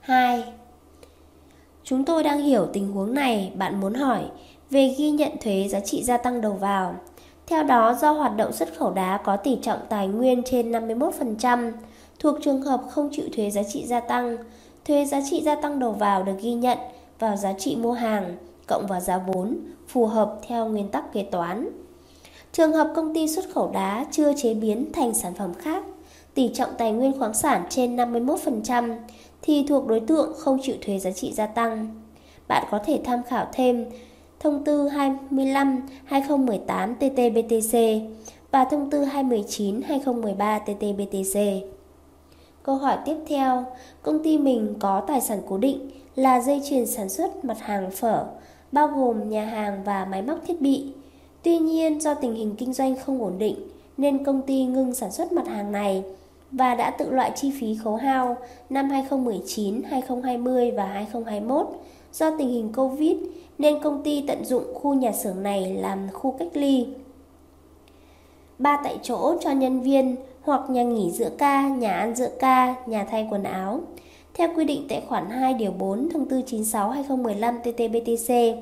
2. 0.00 0.44
Chúng 1.84 2.04
tôi 2.04 2.22
đang 2.22 2.38
hiểu 2.38 2.66
tình 2.72 2.92
huống 2.92 3.14
này, 3.14 3.52
bạn 3.54 3.80
muốn 3.80 3.94
hỏi 3.94 4.20
về 4.70 4.94
ghi 4.98 5.10
nhận 5.10 5.32
thuế 5.40 5.68
giá 5.68 5.80
trị 5.80 6.02
gia 6.02 6.16
tăng 6.16 6.40
đầu 6.40 6.52
vào. 6.52 6.94
Theo 7.46 7.62
đó, 7.62 7.94
do 8.00 8.12
hoạt 8.12 8.36
động 8.36 8.52
xuất 8.52 8.68
khẩu 8.78 8.90
đá 8.90 9.20
có 9.24 9.36
tỷ 9.36 9.58
trọng 9.62 9.80
tài 9.88 10.08
nguyên 10.08 10.42
trên 10.42 10.72
51%, 10.72 11.72
thuộc 12.18 12.36
trường 12.42 12.62
hợp 12.62 12.82
không 12.90 13.08
chịu 13.12 13.26
thuế 13.36 13.50
giá 13.50 13.62
trị 13.62 13.86
gia 13.86 14.00
tăng, 14.00 14.36
thuế 14.84 15.04
giá 15.04 15.20
trị 15.30 15.42
gia 15.42 15.54
tăng 15.54 15.78
đầu 15.78 15.92
vào 15.92 16.22
được 16.22 16.36
ghi 16.40 16.52
nhận 16.52 16.78
vào 17.18 17.36
giá 17.36 17.52
trị 17.52 17.76
mua 17.76 17.92
hàng 17.92 18.36
cộng 18.66 18.86
vào 18.86 19.00
giá 19.00 19.18
vốn 19.18 19.58
phù 19.88 20.06
hợp 20.06 20.38
theo 20.46 20.68
nguyên 20.68 20.88
tắc 20.88 21.12
kế 21.12 21.22
toán. 21.22 21.68
Trường 22.52 22.72
hợp 22.72 22.92
công 22.96 23.14
ty 23.14 23.28
xuất 23.28 23.44
khẩu 23.54 23.70
đá 23.70 24.06
chưa 24.10 24.32
chế 24.36 24.54
biến 24.54 24.92
thành 24.92 25.14
sản 25.14 25.34
phẩm 25.34 25.54
khác, 25.54 25.84
tỷ 26.34 26.50
trọng 26.54 26.70
tài 26.78 26.92
nguyên 26.92 27.18
khoáng 27.18 27.34
sản 27.34 27.64
trên 27.68 27.96
51% 27.96 28.96
thì 29.42 29.66
thuộc 29.68 29.86
đối 29.86 30.00
tượng 30.00 30.32
không 30.38 30.58
chịu 30.62 30.76
thuế 30.80 30.98
giá 30.98 31.10
trị 31.10 31.32
gia 31.32 31.46
tăng. 31.46 32.02
Bạn 32.48 32.64
có 32.70 32.78
thể 32.86 33.00
tham 33.04 33.22
khảo 33.22 33.46
thêm 33.52 33.86
thông 34.40 34.64
tư 34.64 34.88
25/2018 34.88 36.94
TT-BTC 37.00 38.00
và 38.50 38.64
thông 38.64 38.90
tư 38.90 39.04
219/2013 39.04 40.60
TT-BTC. 40.66 41.60
Câu 42.62 42.76
hỏi 42.76 42.98
tiếp 43.04 43.16
theo, 43.28 43.64
công 44.02 44.24
ty 44.24 44.38
mình 44.38 44.74
có 44.80 45.02
tài 45.06 45.20
sản 45.20 45.38
cố 45.48 45.58
định 45.58 45.90
là 46.14 46.40
dây 46.40 46.62
chuyền 46.68 46.86
sản 46.86 47.08
xuất 47.08 47.44
mặt 47.44 47.60
hàng 47.60 47.90
phở, 47.90 48.26
bao 48.72 48.88
gồm 48.88 49.30
nhà 49.30 49.44
hàng 49.44 49.82
và 49.84 50.04
máy 50.10 50.22
móc 50.22 50.38
thiết 50.46 50.60
bị. 50.60 50.92
Tuy 51.42 51.58
nhiên, 51.58 52.00
do 52.00 52.14
tình 52.14 52.34
hình 52.34 52.54
kinh 52.58 52.72
doanh 52.72 52.96
không 52.96 53.22
ổn 53.22 53.38
định 53.38 53.56
nên 53.96 54.24
công 54.24 54.42
ty 54.42 54.64
ngưng 54.64 54.94
sản 54.94 55.12
xuất 55.12 55.32
mặt 55.32 55.46
hàng 55.46 55.72
này 55.72 56.04
và 56.50 56.74
đã 56.74 56.90
tự 56.90 57.10
loại 57.10 57.32
chi 57.34 57.52
phí 57.60 57.76
khấu 57.84 57.96
hao 57.96 58.36
năm 58.70 58.90
2019, 58.90 59.82
2020 59.82 60.70
và 60.70 60.86
2021 60.86 61.66
do 62.12 62.30
tình 62.38 62.48
hình 62.48 62.72
Covid 62.72 63.16
nên 63.58 63.82
công 63.82 64.02
ty 64.02 64.24
tận 64.28 64.44
dụng 64.44 64.64
khu 64.74 64.94
nhà 64.94 65.12
xưởng 65.12 65.42
này 65.42 65.74
làm 65.74 66.08
khu 66.12 66.36
cách 66.38 66.48
ly. 66.54 66.86
Ba 68.58 68.80
tại 68.84 68.98
chỗ 69.02 69.36
cho 69.40 69.50
nhân 69.50 69.80
viên 69.80 70.16
hoặc 70.42 70.70
nhà 70.70 70.82
nghỉ 70.82 71.10
giữa 71.10 71.30
ca, 71.38 71.68
nhà 71.68 71.98
ăn 71.98 72.14
giữa 72.14 72.30
ca, 72.38 72.74
nhà 72.86 73.06
thay 73.10 73.28
quần 73.30 73.42
áo. 73.42 73.80
Theo 74.36 74.48
quy 74.56 74.64
định 74.64 74.86
tại 74.88 75.02
khoản 75.08 75.30
2 75.30 75.54
điều 75.54 75.70
4 75.70 76.08
thông 76.10 76.28
tư 76.28 76.42
96 76.46 76.90
2015 76.90 77.58
TT-BTC. 77.64 78.56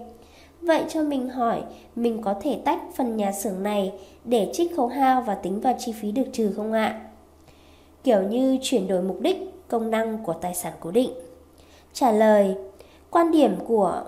Vậy 0.61 0.85
cho 0.88 1.02
mình 1.02 1.28
hỏi, 1.28 1.62
mình 1.97 2.23
có 2.23 2.35
thể 2.40 2.59
tách 2.64 2.81
phần 2.95 3.16
nhà 3.16 3.33
xưởng 3.33 3.62
này 3.62 3.93
để 4.25 4.50
trích 4.52 4.76
khấu 4.76 4.87
hao 4.87 5.23
và 5.23 5.35
tính 5.35 5.61
vào 5.61 5.76
chi 5.78 5.93
phí 5.93 6.12
được 6.12 6.25
trừ 6.33 6.52
không 6.57 6.73
ạ? 6.73 7.00
Kiểu 8.04 8.23
như 8.23 8.59
chuyển 8.62 8.88
đổi 8.88 9.02
mục 9.02 9.21
đích, 9.21 9.37
công 9.69 9.90
năng 9.90 10.19
của 10.25 10.33
tài 10.33 10.54
sản 10.54 10.73
cố 10.81 10.90
định. 10.90 11.11
Trả 11.93 12.12
lời, 12.12 12.54
quan 13.11 13.31
điểm 13.31 13.57
của 13.66 14.02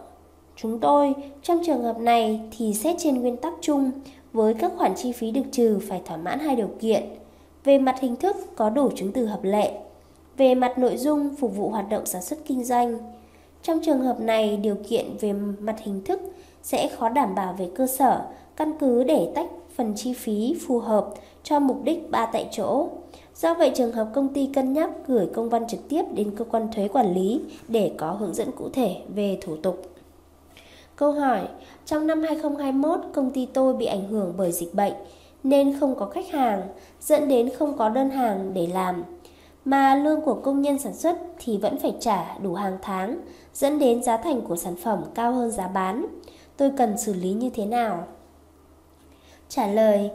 chúng 0.56 0.80
tôi 0.80 1.14
trong 1.42 1.62
trường 1.66 1.82
hợp 1.82 1.98
này 1.98 2.40
thì 2.58 2.74
xét 2.74 2.96
trên 2.98 3.20
nguyên 3.20 3.36
tắc 3.36 3.54
chung 3.60 3.90
với 4.32 4.54
các 4.54 4.72
khoản 4.76 4.94
chi 4.96 5.12
phí 5.12 5.30
được 5.30 5.44
trừ 5.52 5.78
phải 5.88 6.00
thỏa 6.04 6.16
mãn 6.16 6.38
hai 6.38 6.56
điều 6.56 6.70
kiện. 6.80 7.02
Về 7.64 7.78
mặt 7.78 7.96
hình 8.00 8.16
thức 8.16 8.36
có 8.56 8.70
đủ 8.70 8.90
chứng 8.96 9.12
từ 9.12 9.26
hợp 9.26 9.40
lệ. 9.44 9.72
Về 10.36 10.54
mặt 10.54 10.78
nội 10.78 10.96
dung 10.96 11.34
phục 11.36 11.56
vụ 11.56 11.68
hoạt 11.68 11.88
động 11.90 12.06
sản 12.06 12.22
xuất 12.22 12.38
kinh 12.46 12.64
doanh. 12.64 12.98
Trong 13.62 13.80
trường 13.82 14.00
hợp 14.00 14.20
này, 14.20 14.56
điều 14.56 14.76
kiện 14.88 15.16
về 15.20 15.32
mặt 15.60 15.76
hình 15.78 16.04
thức 16.04 16.20
sẽ 16.62 16.88
khó 16.88 17.08
đảm 17.08 17.34
bảo 17.34 17.54
về 17.58 17.70
cơ 17.74 17.86
sở, 17.86 18.20
căn 18.56 18.72
cứ 18.80 19.04
để 19.04 19.32
tách 19.34 19.50
phần 19.76 19.92
chi 19.96 20.12
phí 20.12 20.56
phù 20.66 20.78
hợp 20.78 21.08
cho 21.42 21.58
mục 21.58 21.84
đích 21.84 22.10
ba 22.10 22.26
tại 22.32 22.48
chỗ. 22.52 22.88
Do 23.34 23.54
vậy 23.54 23.72
trường 23.74 23.92
hợp 23.92 24.08
công 24.14 24.34
ty 24.34 24.50
cân 24.54 24.72
nhắc 24.72 24.90
gửi 25.06 25.26
công 25.34 25.48
văn 25.48 25.66
trực 25.68 25.88
tiếp 25.88 26.02
đến 26.14 26.30
cơ 26.36 26.44
quan 26.44 26.68
thuế 26.74 26.88
quản 26.88 27.14
lý 27.14 27.40
để 27.68 27.92
có 27.96 28.10
hướng 28.10 28.34
dẫn 28.34 28.52
cụ 28.52 28.68
thể 28.72 28.96
về 29.14 29.38
thủ 29.40 29.56
tục. 29.56 29.82
Câu 30.96 31.12
hỏi, 31.12 31.40
trong 31.86 32.06
năm 32.06 32.22
2021 32.22 33.00
công 33.14 33.30
ty 33.30 33.46
tôi 33.46 33.74
bị 33.74 33.86
ảnh 33.86 34.08
hưởng 34.08 34.34
bởi 34.36 34.52
dịch 34.52 34.74
bệnh 34.74 34.92
nên 35.42 35.80
không 35.80 35.94
có 35.94 36.06
khách 36.06 36.28
hàng, 36.28 36.62
dẫn 37.00 37.28
đến 37.28 37.50
không 37.58 37.76
có 37.76 37.88
đơn 37.88 38.10
hàng 38.10 38.50
để 38.54 38.66
làm. 38.66 39.02
Mà 39.66 39.94
lương 39.94 40.20
của 40.20 40.34
công 40.34 40.62
nhân 40.62 40.78
sản 40.78 40.94
xuất 40.94 41.16
thì 41.38 41.56
vẫn 41.56 41.78
phải 41.78 41.94
trả 42.00 42.38
đủ 42.38 42.54
hàng 42.54 42.78
tháng, 42.82 43.18
dẫn 43.54 43.78
đến 43.78 44.02
giá 44.02 44.16
thành 44.16 44.40
của 44.42 44.56
sản 44.56 44.76
phẩm 44.76 45.04
cao 45.14 45.32
hơn 45.32 45.50
giá 45.50 45.68
bán. 45.68 46.06
Tôi 46.56 46.70
cần 46.76 46.98
xử 46.98 47.14
lý 47.14 47.32
như 47.32 47.50
thế 47.50 47.66
nào? 47.66 48.06
Trả 49.48 49.66
lời, 49.66 50.10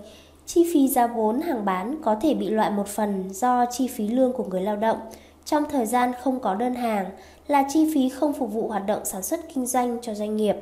chi 0.46 0.72
phí 0.74 0.88
giá 0.88 1.08
vốn 1.08 1.42
hàng 1.42 1.66
bán 1.66 1.96
có 2.04 2.16
thể 2.22 2.34
bị 2.34 2.50
loại 2.50 2.72
một 2.72 2.88
phần 2.88 3.34
do 3.34 3.66
chi 3.72 3.88
phí 3.88 4.08
lương 4.08 4.34
của 4.34 4.44
người 4.44 4.62
lao 4.62 4.76
động 4.76 4.98
trong 5.46 5.64
thời 5.70 5.86
gian 5.86 6.12
không 6.22 6.40
có 6.40 6.56
đơn 6.56 6.76
hàng 6.76 7.06
là 7.48 7.64
chi 7.70 7.92
phí 7.94 8.10
không 8.10 8.34
phục 8.34 8.54
vụ 8.54 8.68
hoạt 8.68 8.86
động 8.88 9.06
sản 9.06 9.24
xuất 9.24 9.40
kinh 9.54 9.66
doanh 9.66 9.98
cho 10.02 10.14
doanh 10.14 10.38
nghiệp. 10.38 10.56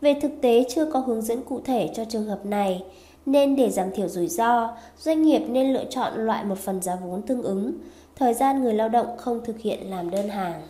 Về 0.00 0.14
thực 0.22 0.32
tế 0.42 0.64
chưa 0.74 0.90
có 0.90 0.98
hướng 0.98 1.22
dẫn 1.22 1.42
cụ 1.42 1.60
thể 1.64 1.90
cho 1.94 2.04
trường 2.04 2.26
hợp 2.26 2.46
này, 2.46 2.84
nên 3.26 3.56
để 3.56 3.70
giảm 3.70 3.90
thiểu 3.92 4.08
rủi 4.08 4.28
ro, 4.28 4.76
doanh 4.98 5.22
nghiệp 5.22 5.42
nên 5.48 5.72
lựa 5.72 5.84
chọn 5.84 6.26
loại 6.26 6.44
một 6.44 6.58
phần 6.58 6.82
giá 6.82 6.96
vốn 6.96 7.22
tương 7.22 7.42
ứng, 7.42 7.72
thời 8.16 8.34
gian 8.34 8.62
người 8.62 8.74
lao 8.74 8.88
động 8.88 9.16
không 9.16 9.44
thực 9.44 9.60
hiện 9.60 9.90
làm 9.90 10.10
đơn 10.10 10.28
hàng. 10.28 10.62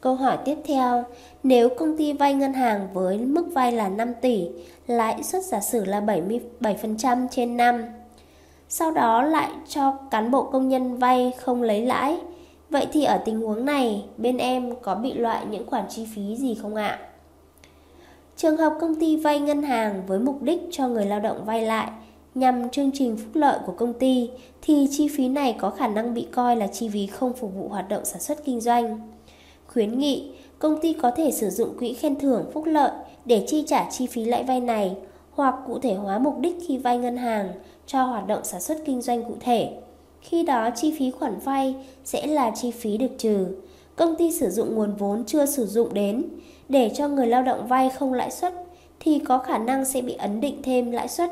Câu 0.00 0.14
hỏi 0.14 0.38
tiếp 0.44 0.58
theo, 0.64 1.04
nếu 1.42 1.68
công 1.68 1.96
ty 1.96 2.12
vay 2.12 2.34
ngân 2.34 2.52
hàng 2.52 2.88
với 2.92 3.18
mức 3.18 3.46
vay 3.52 3.72
là 3.72 3.88
5 3.88 4.14
tỷ, 4.20 4.48
lãi 4.86 5.22
suất 5.22 5.44
giả 5.44 5.60
sử 5.60 5.84
là 5.84 6.00
77% 6.00 7.26
trên 7.30 7.56
năm, 7.56 7.84
sau 8.68 8.90
đó 8.90 9.22
lại 9.22 9.50
cho 9.68 9.92
cán 10.10 10.30
bộ 10.30 10.42
công 10.42 10.68
nhân 10.68 10.98
vay 10.98 11.32
không 11.38 11.62
lấy 11.62 11.82
lãi, 11.82 12.18
vậy 12.70 12.86
thì 12.92 13.04
ở 13.04 13.18
tình 13.24 13.40
huống 13.40 13.64
này, 13.64 14.04
bên 14.16 14.36
em 14.36 14.74
có 14.82 14.94
bị 14.94 15.12
loại 15.12 15.46
những 15.50 15.66
khoản 15.66 15.84
chi 15.88 16.06
phí 16.14 16.36
gì 16.36 16.54
không 16.62 16.74
ạ? 16.74 16.98
Trường 18.36 18.56
hợp 18.56 18.72
công 18.80 19.00
ty 19.00 19.16
vay 19.16 19.40
ngân 19.40 19.62
hàng 19.62 20.02
với 20.06 20.18
mục 20.18 20.42
đích 20.42 20.60
cho 20.70 20.88
người 20.88 21.06
lao 21.06 21.20
động 21.20 21.44
vay 21.44 21.62
lại 21.62 21.90
nhằm 22.36 22.70
chương 22.70 22.90
trình 22.94 23.16
phúc 23.16 23.30
lợi 23.34 23.58
của 23.66 23.72
công 23.72 23.92
ty 23.92 24.30
thì 24.62 24.88
chi 24.90 25.08
phí 25.08 25.28
này 25.28 25.56
có 25.58 25.70
khả 25.70 25.88
năng 25.88 26.14
bị 26.14 26.26
coi 26.32 26.56
là 26.56 26.66
chi 26.66 26.88
phí 26.92 27.06
không 27.06 27.32
phục 27.32 27.54
vụ 27.54 27.68
hoạt 27.68 27.88
động 27.88 28.04
sản 28.04 28.20
xuất 28.20 28.44
kinh 28.44 28.60
doanh. 28.60 29.00
Khuyến 29.66 29.98
nghị, 29.98 30.30
công 30.58 30.80
ty 30.80 30.92
có 30.92 31.10
thể 31.10 31.30
sử 31.30 31.50
dụng 31.50 31.78
quỹ 31.78 31.92
khen 31.92 32.16
thưởng 32.16 32.50
phúc 32.52 32.64
lợi 32.66 32.90
để 33.24 33.44
chi 33.46 33.64
trả 33.66 33.90
chi 33.90 34.06
phí 34.06 34.24
lãi 34.24 34.44
vay 34.44 34.60
này 34.60 34.96
hoặc 35.30 35.54
cụ 35.66 35.78
thể 35.78 35.94
hóa 35.94 36.18
mục 36.18 36.38
đích 36.38 36.56
khi 36.68 36.78
vay 36.78 36.98
ngân 36.98 37.16
hàng 37.16 37.48
cho 37.86 38.02
hoạt 38.04 38.26
động 38.26 38.44
sản 38.44 38.60
xuất 38.60 38.78
kinh 38.84 39.02
doanh 39.02 39.24
cụ 39.24 39.34
thể. 39.40 39.72
Khi 40.20 40.42
đó 40.42 40.70
chi 40.76 40.94
phí 40.98 41.10
khoản 41.10 41.38
vay 41.38 41.74
sẽ 42.04 42.26
là 42.26 42.50
chi 42.50 42.70
phí 42.70 42.96
được 42.96 43.18
trừ. 43.18 43.46
Công 43.96 44.16
ty 44.16 44.32
sử 44.32 44.50
dụng 44.50 44.74
nguồn 44.74 44.94
vốn 44.96 45.24
chưa 45.24 45.46
sử 45.46 45.66
dụng 45.66 45.94
đến 45.94 46.24
để 46.68 46.90
cho 46.94 47.08
người 47.08 47.26
lao 47.26 47.42
động 47.42 47.66
vay 47.66 47.90
không 47.90 48.12
lãi 48.12 48.30
suất 48.30 48.54
thì 49.00 49.18
có 49.18 49.38
khả 49.38 49.58
năng 49.58 49.84
sẽ 49.84 50.02
bị 50.02 50.14
ấn 50.14 50.40
định 50.40 50.62
thêm 50.62 50.90
lãi 50.90 51.08
suất 51.08 51.30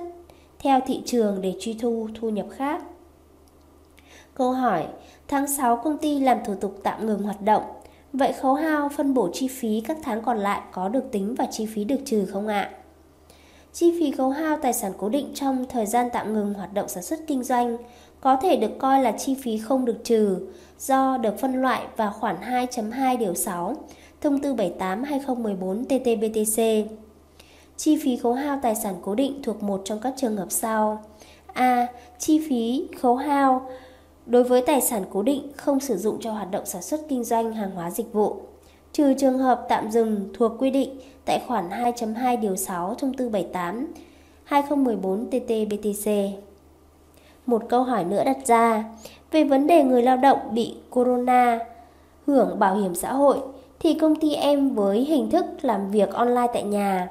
theo 0.64 0.80
thị 0.86 1.02
trường 1.04 1.40
để 1.42 1.54
truy 1.60 1.74
thu 1.80 2.08
thu 2.14 2.30
nhập 2.30 2.46
khác. 2.56 2.82
Câu 4.34 4.52
hỏi, 4.52 4.86
tháng 5.28 5.46
6 5.46 5.76
công 5.76 5.98
ty 5.98 6.20
làm 6.20 6.38
thủ 6.44 6.54
tục 6.54 6.80
tạm 6.82 7.06
ngừng 7.06 7.22
hoạt 7.22 7.42
động. 7.42 7.62
Vậy 8.12 8.32
khấu 8.32 8.54
hao 8.54 8.88
phân 8.88 9.14
bổ 9.14 9.28
chi 9.32 9.48
phí 9.48 9.80
các 9.80 9.96
tháng 10.02 10.22
còn 10.22 10.38
lại 10.38 10.60
có 10.72 10.88
được 10.88 11.04
tính 11.12 11.34
và 11.38 11.46
chi 11.50 11.66
phí 11.66 11.84
được 11.84 12.00
trừ 12.04 12.26
không 12.32 12.46
ạ? 12.46 12.70
Chi 13.72 13.92
phí 14.00 14.10
khấu 14.10 14.30
hao 14.30 14.56
tài 14.56 14.72
sản 14.72 14.92
cố 14.98 15.08
định 15.08 15.30
trong 15.34 15.64
thời 15.68 15.86
gian 15.86 16.08
tạm 16.12 16.34
ngừng 16.34 16.54
hoạt 16.54 16.74
động 16.74 16.88
sản 16.88 17.02
xuất 17.02 17.18
kinh 17.26 17.42
doanh 17.42 17.76
có 18.20 18.36
thể 18.36 18.56
được 18.56 18.78
coi 18.78 19.02
là 19.02 19.12
chi 19.12 19.36
phí 19.42 19.58
không 19.58 19.84
được 19.84 20.04
trừ 20.04 20.38
do 20.78 21.16
được 21.16 21.38
phân 21.38 21.62
loại 21.62 21.86
vào 21.96 22.12
khoản 22.12 22.36
2.2 22.36 23.18
điều 23.18 23.34
6 23.34 23.74
Thông 24.20 24.40
tư 24.40 24.54
78/2014 24.54 25.84
TT-BTC. 25.88 26.84
Chi 27.76 27.98
phí 28.04 28.16
khấu 28.16 28.32
hao 28.32 28.58
tài 28.62 28.74
sản 28.74 28.94
cố 29.02 29.14
định 29.14 29.42
thuộc 29.42 29.62
một 29.62 29.82
trong 29.84 29.98
các 30.00 30.14
trường 30.16 30.36
hợp 30.36 30.50
sau. 30.50 31.02
A. 31.52 31.86
Chi 32.18 32.48
phí 32.48 32.88
khấu 33.00 33.16
hao 33.16 33.68
đối 34.26 34.44
với 34.44 34.62
tài 34.62 34.80
sản 34.80 35.04
cố 35.12 35.22
định 35.22 35.52
không 35.56 35.80
sử 35.80 35.96
dụng 35.96 36.20
cho 36.20 36.32
hoạt 36.32 36.50
động 36.50 36.66
sản 36.66 36.82
xuất 36.82 37.00
kinh 37.08 37.24
doanh 37.24 37.52
hàng 37.52 37.70
hóa 37.70 37.90
dịch 37.90 38.12
vụ 38.12 38.36
trừ 38.92 39.14
trường 39.14 39.38
hợp 39.38 39.66
tạm 39.68 39.90
dừng 39.90 40.28
thuộc 40.34 40.52
quy 40.58 40.70
định 40.70 40.98
tại 41.24 41.42
khoản 41.46 41.68
2.2 41.68 42.40
điều 42.40 42.56
6 42.56 42.94
thông 42.94 43.14
tư 43.14 43.28
78 43.28 43.92
2014 44.44 45.30
TT-BTC. 45.30 46.30
Một 47.46 47.62
câu 47.68 47.82
hỏi 47.82 48.04
nữa 48.04 48.24
đặt 48.24 48.46
ra 48.46 48.84
về 49.30 49.44
vấn 49.44 49.66
đề 49.66 49.84
người 49.84 50.02
lao 50.02 50.16
động 50.16 50.38
bị 50.50 50.74
corona 50.90 51.58
hưởng 52.26 52.58
bảo 52.58 52.76
hiểm 52.76 52.94
xã 52.94 53.12
hội, 53.12 53.38
thì 53.80 53.94
công 53.94 54.16
ty 54.16 54.34
em 54.34 54.74
với 54.74 55.00
hình 55.00 55.30
thức 55.30 55.44
làm 55.62 55.90
việc 55.90 56.12
online 56.12 56.46
tại 56.52 56.62
nhà. 56.62 57.08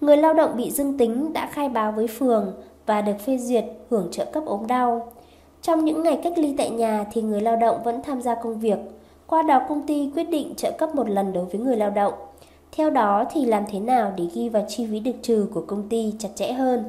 Người 0.00 0.16
lao 0.16 0.34
động 0.34 0.56
bị 0.56 0.70
dương 0.70 0.98
tính 0.98 1.32
đã 1.32 1.46
khai 1.46 1.68
báo 1.68 1.92
với 1.92 2.06
phường 2.06 2.52
và 2.86 3.02
được 3.02 3.20
phê 3.26 3.38
duyệt 3.38 3.64
hưởng 3.90 4.08
trợ 4.10 4.24
cấp 4.24 4.42
ốm 4.46 4.66
đau. 4.66 5.12
Trong 5.62 5.84
những 5.84 6.02
ngày 6.02 6.20
cách 6.24 6.38
ly 6.38 6.54
tại 6.58 6.70
nhà 6.70 7.04
thì 7.12 7.22
người 7.22 7.40
lao 7.40 7.56
động 7.56 7.82
vẫn 7.84 8.02
tham 8.02 8.22
gia 8.22 8.34
công 8.34 8.60
việc. 8.60 8.78
Qua 9.26 9.42
đó 9.42 9.60
công 9.68 9.86
ty 9.86 10.10
quyết 10.14 10.30
định 10.30 10.54
trợ 10.56 10.70
cấp 10.70 10.94
một 10.94 11.10
lần 11.10 11.32
đối 11.32 11.44
với 11.44 11.60
người 11.60 11.76
lao 11.76 11.90
động. 11.90 12.14
Theo 12.72 12.90
đó 12.90 13.24
thì 13.32 13.44
làm 13.44 13.64
thế 13.70 13.80
nào 13.80 14.12
để 14.16 14.24
ghi 14.34 14.48
vào 14.48 14.64
chi 14.68 14.86
phí 14.90 15.00
được 15.00 15.16
trừ 15.22 15.46
của 15.54 15.60
công 15.66 15.88
ty 15.88 16.12
chặt 16.18 16.28
chẽ 16.34 16.52
hơn? 16.52 16.84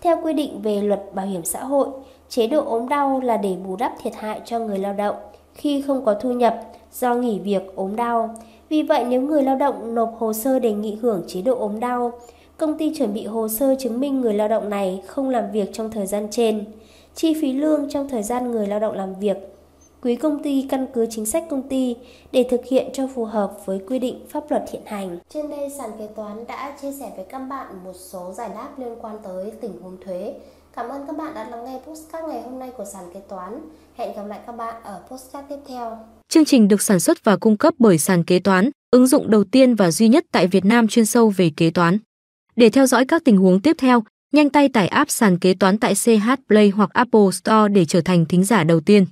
Theo 0.00 0.18
quy 0.22 0.32
định 0.32 0.62
về 0.62 0.82
luật 0.82 1.14
bảo 1.14 1.26
hiểm 1.26 1.44
xã 1.44 1.64
hội, 1.64 1.88
chế 2.28 2.46
độ 2.46 2.64
ốm 2.64 2.88
đau 2.88 3.20
là 3.20 3.36
để 3.36 3.56
bù 3.66 3.76
đắp 3.76 3.92
thiệt 4.02 4.14
hại 4.16 4.40
cho 4.44 4.58
người 4.58 4.78
lao 4.78 4.92
động 4.92 5.16
khi 5.54 5.82
không 5.82 6.04
có 6.04 6.14
thu 6.14 6.32
nhập 6.32 6.60
do 6.92 7.14
nghỉ 7.14 7.38
việc 7.38 7.76
ốm 7.76 7.96
đau. 7.96 8.34
Vì 8.68 8.82
vậy 8.82 9.04
nếu 9.04 9.20
người 9.20 9.42
lao 9.42 9.56
động 9.56 9.94
nộp 9.94 10.14
hồ 10.18 10.32
sơ 10.32 10.58
đề 10.58 10.72
nghị 10.72 10.94
hưởng 10.94 11.22
chế 11.26 11.42
độ 11.42 11.58
ốm 11.58 11.80
đau, 11.80 12.12
công 12.56 12.78
ty 12.78 12.94
chuẩn 12.94 13.14
bị 13.14 13.26
hồ 13.26 13.48
sơ 13.48 13.74
chứng 13.78 14.00
minh 14.00 14.20
người 14.20 14.34
lao 14.34 14.48
động 14.48 14.70
này 14.70 15.02
không 15.06 15.28
làm 15.28 15.52
việc 15.52 15.70
trong 15.72 15.90
thời 15.90 16.06
gian 16.06 16.28
trên, 16.30 16.64
chi 17.14 17.34
phí 17.40 17.52
lương 17.52 17.90
trong 17.90 18.08
thời 18.08 18.22
gian 18.22 18.50
người 18.50 18.66
lao 18.66 18.80
động 18.80 18.94
làm 18.94 19.14
việc. 19.14 19.36
Quý 20.02 20.16
công 20.16 20.42
ty 20.42 20.66
căn 20.70 20.86
cứ 20.94 21.06
chính 21.10 21.26
sách 21.26 21.44
công 21.50 21.62
ty 21.62 21.96
để 22.32 22.46
thực 22.50 22.64
hiện 22.64 22.90
cho 22.92 23.06
phù 23.14 23.24
hợp 23.24 23.66
với 23.66 23.80
quy 23.88 23.98
định 23.98 24.26
pháp 24.28 24.50
luật 24.50 24.64
hiện 24.70 24.82
hành. 24.86 25.18
Trên 25.28 25.50
đây 25.50 25.70
sàn 25.70 25.90
kế 25.98 26.06
toán 26.06 26.46
đã 26.46 26.76
chia 26.82 26.92
sẻ 26.92 27.12
với 27.16 27.24
các 27.24 27.38
bạn 27.38 27.66
một 27.84 27.92
số 27.94 28.32
giải 28.32 28.48
đáp 28.54 28.68
liên 28.78 28.96
quan 29.00 29.18
tới 29.22 29.52
tình 29.60 29.82
huống 29.82 29.96
thuế. 30.04 30.34
Cảm 30.72 30.88
ơn 30.88 31.06
các 31.06 31.16
bạn 31.16 31.34
đã 31.34 31.48
lắng 31.50 31.64
nghe 31.64 31.80
postcard 31.86 32.28
ngày 32.28 32.42
hôm 32.42 32.58
nay 32.58 32.70
của 32.76 32.84
sàn 32.84 33.04
kế 33.14 33.20
toán. 33.20 33.60
Hẹn 33.96 34.16
gặp 34.16 34.24
lại 34.26 34.40
các 34.46 34.52
bạn 34.52 34.82
ở 34.82 35.00
postcard 35.10 35.48
tiếp 35.48 35.58
theo. 35.66 35.98
Chương 36.32 36.44
trình 36.44 36.68
được 36.68 36.82
sản 36.82 37.00
xuất 37.00 37.24
và 37.24 37.36
cung 37.36 37.56
cấp 37.56 37.74
bởi 37.78 37.98
sàn 37.98 38.24
kế 38.24 38.38
toán, 38.38 38.70
ứng 38.90 39.06
dụng 39.06 39.30
đầu 39.30 39.44
tiên 39.44 39.74
và 39.74 39.90
duy 39.90 40.08
nhất 40.08 40.24
tại 40.32 40.46
Việt 40.46 40.64
Nam 40.64 40.88
chuyên 40.88 41.06
sâu 41.06 41.30
về 41.36 41.50
kế 41.56 41.70
toán. 41.70 41.98
Để 42.56 42.70
theo 42.70 42.86
dõi 42.86 43.04
các 43.04 43.22
tình 43.24 43.36
huống 43.36 43.60
tiếp 43.60 43.76
theo, 43.78 44.04
nhanh 44.32 44.50
tay 44.50 44.68
tải 44.68 44.88
app 44.88 45.10
sàn 45.10 45.38
kế 45.38 45.54
toán 45.54 45.78
tại 45.78 45.94
CH 45.94 46.30
Play 46.48 46.70
hoặc 46.70 46.90
Apple 46.92 47.30
Store 47.32 47.68
để 47.74 47.84
trở 47.84 48.00
thành 48.00 48.26
thính 48.26 48.44
giả 48.44 48.64
đầu 48.64 48.80
tiên. 48.80 49.06